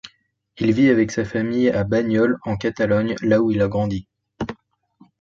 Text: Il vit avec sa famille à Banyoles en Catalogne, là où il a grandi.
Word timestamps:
Il 0.57 0.71
vit 0.73 0.89
avec 0.89 1.11
sa 1.11 1.25
famille 1.25 1.69
à 1.69 1.83
Banyoles 1.83 2.39
en 2.45 2.57
Catalogne, 2.57 3.13
là 3.21 3.39
où 3.39 3.51
il 3.51 3.61
a 3.61 3.67
grandi. 3.67 4.07